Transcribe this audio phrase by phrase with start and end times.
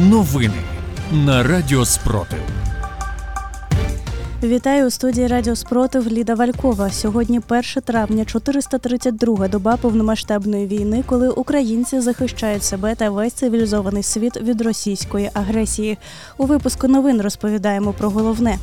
[0.00, 0.62] Новини
[1.12, 2.38] на Радіо Спротив.
[4.42, 6.90] Вітаю у студії Радіо Спротив Ліда Валькова.
[6.90, 14.36] Сьогодні 1 травня, 432 доба повномасштабної війни, коли українці захищають себе та весь цивілізований світ
[14.36, 15.98] від російської агресії.
[16.38, 18.58] У випуску новин розповідаємо про головне.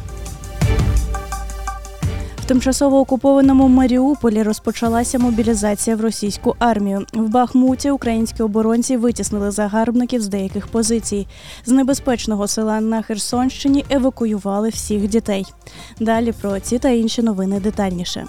[2.48, 7.06] Тимчасово окупованому Маріуполі розпочалася мобілізація в російську армію.
[7.14, 11.28] В Бахмуті українські оборонці витіснили загарбників з деяких позицій.
[11.66, 15.46] З небезпечного села на Херсонщині евакуювали всіх дітей.
[16.00, 18.26] Далі про ці та інші новини детальніше.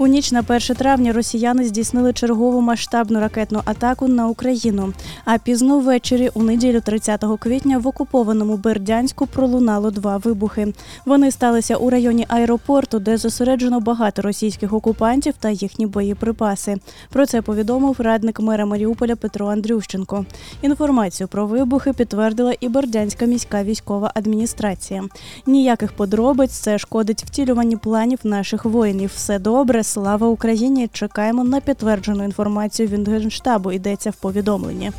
[0.00, 4.92] У ніч на 1 травня росіяни здійснили чергову масштабну ракетну атаку на Україну.
[5.24, 10.74] А пізно ввечері, у неділю 30 квітня, в окупованому Бердянську пролунало два вибухи.
[11.06, 16.76] Вони сталися у районі аеропорту, де зосереджено багато російських окупантів та їхні боєприпаси.
[17.10, 20.24] Про це повідомив радник мера Маріуполя Петро Андрющенко.
[20.62, 25.04] Інформацію про вибухи підтвердила і Бердянська міська військова адміністрація.
[25.46, 29.10] Ніяких подробиць це шкодить втілюванні планів наших воїнів.
[29.14, 29.82] Все добре.
[29.88, 30.88] Слава Україні!
[30.92, 33.72] Чекаємо на підтверджену інформацію від Генштабу.
[33.72, 34.92] Йдеться в повідомленні.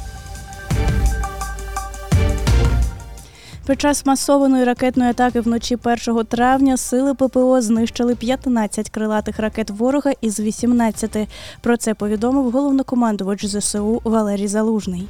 [3.68, 10.12] Під час масованої ракетної атаки вночі 1 травня сили ППО знищили 15 крилатих ракет ворога
[10.22, 11.28] із 18.
[11.62, 15.08] Про це повідомив головнокомандувач ЗСУ Валерій Залужний.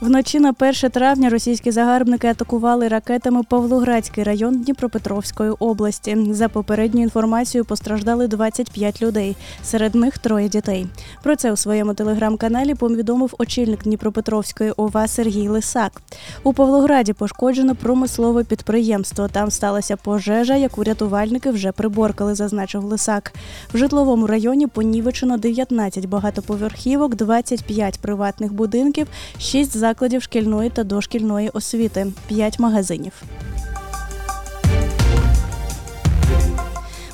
[0.00, 6.16] Вночі на 1 травня російські загарбники атакували ракетами Павлоградський район Дніпропетровської області.
[6.30, 10.86] За попередньою інформацією постраждали 25 людей, серед них троє дітей.
[11.22, 16.02] Про це у своєму телеграм-каналі повідомив очільник Дніпропетровської ОВА Сергій Лисак.
[16.42, 19.28] У Павлограді пошкоджено промислове підприємство.
[19.28, 23.32] Там сталася пожежа, яку рятувальники вже приборкали, зазначив Лисак.
[23.74, 29.06] В житловому районі понівечено 19 багатоповерхівок, 25 приватних будинків,
[29.38, 33.12] 6 закладів закладів шкільної та дошкільної освіти, 5 магазинів.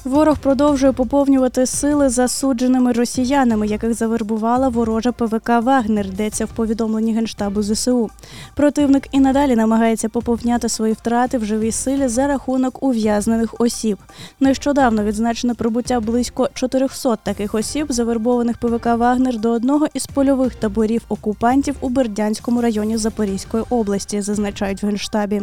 [0.05, 6.07] Ворог продовжує поповнювати сили засудженими росіянами, яких завербувала ворожа ПВК Вагнер.
[6.07, 8.11] Йдеться в повідомленні генштабу ЗСУ.
[8.55, 13.99] Противник і надалі намагається поповняти свої втрати в живій силі за рахунок ув'язнених осіб.
[14.41, 21.03] Нещодавно відзначено прибуття близько 400 таких осіб, завербованих ПВК Вагнер до одного із польових таборів
[21.09, 25.43] окупантів у Бердянському районі Запорізької області, зазначають в генштабі.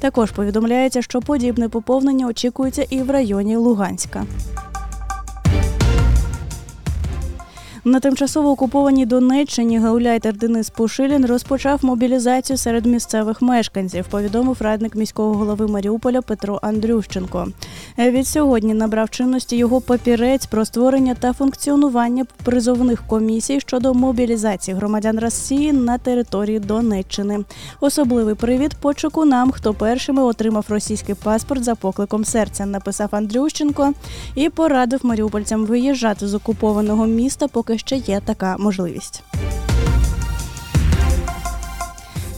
[0.00, 3.99] Також повідомляється, що подібне поповнення очікується і в районі Луганськ.
[4.00, 4.69] Луганська.
[7.84, 14.06] На тимчасово окупованій Донеччині гауляйтер Денис Пушилін розпочав мобілізацію серед місцевих мешканців.
[14.10, 17.48] Повідомив радник міського голови Маріуполя Петро Андрющенко.
[17.98, 25.18] Від сьогодні набрав чинності його папірець про створення та функціонування призовних комісій щодо мобілізації громадян
[25.18, 27.44] Росії на території Донеччини.
[27.80, 32.66] Особливий привіт почеку нам, хто першими отримав російський паспорт за покликом серця.
[32.66, 33.92] Написав Андрющенко
[34.34, 39.22] і порадив маріупольцям виїжджати з окупованого міста, поки поки ще є така можливість.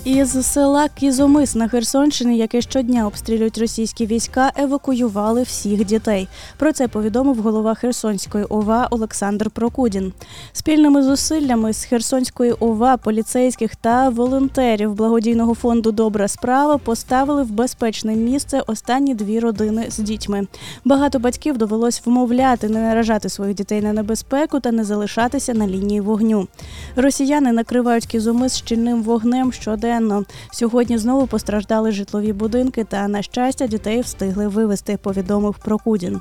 [0.04, 6.28] Із села Кізомис на Херсонщині, яке щодня обстрілюють російські війська, евакуювали всіх дітей.
[6.56, 10.12] Про це повідомив голова Херсонської ОВА Олександр Прокудін.
[10.52, 18.16] Спільними зусиллями з Херсонської ОВА, поліцейських та волонтерів благодійного фонду Добра справа поставили в безпечне
[18.16, 20.46] місце останні дві родини з дітьми.
[20.84, 26.00] Багато батьків довелось вмовляти, не наражати своїх дітей на небезпеку та не залишатися на лінії
[26.00, 26.48] вогню.
[26.96, 30.24] Росіяни накривають Кізомис щільним вогнем щодо щоденно.
[30.52, 34.96] Сьогодні знову постраждали житлові будинки, та на щастя дітей встигли вивезти.
[34.96, 36.20] Повідомив Прокудін.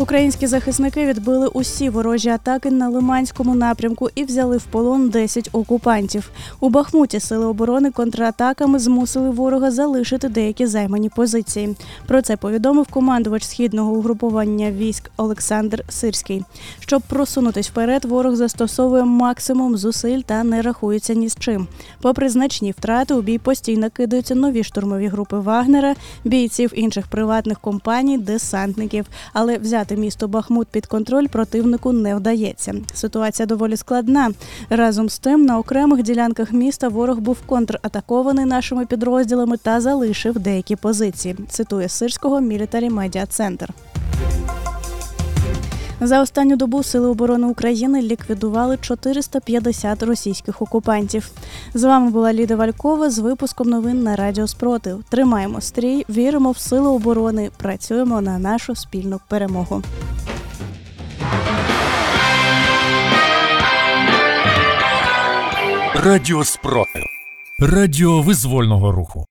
[0.00, 6.30] Українські захисники відбили усі ворожі атаки на Лиманському напрямку і взяли в полон 10 окупантів.
[6.60, 11.76] У Бахмуті сили оборони контратаками змусили ворога залишити деякі займані позиції.
[12.06, 16.44] Про це повідомив командувач східного угрупування військ Олександр Сирський.
[16.80, 21.66] Щоб просунутись вперед, ворог застосовує максимум зусиль та не рахується ні з чим.
[22.00, 25.94] Попри значні втрати, у бій постійно кидаються нові штурмові групи Вагнера,
[26.24, 29.06] бійців інших приватних компаній, десантників.
[29.32, 32.74] Але взяти взяти місто Бахмут під контроль противнику не вдається.
[32.94, 34.30] Ситуація доволі складна.
[34.70, 40.76] Разом з тим, на окремих ділянках міста ворог був контратакований нашими підрозділами та залишив деякі
[40.76, 41.36] позиції.
[41.48, 43.68] Цитує Сирського мілітарі медіа центр.
[46.00, 51.30] За останню добу Сили оборони України ліквідували 450 російських окупантів.
[51.74, 55.04] З вами була Ліда Валькова з випуском новин на Радіо Спротив.
[55.08, 57.50] Тримаємо стрій, віримо в сили оборони.
[57.56, 59.82] Працюємо на нашу спільну перемогу.
[65.94, 67.02] Радіо Спротив.
[67.60, 69.26] Радіо визвольного руху.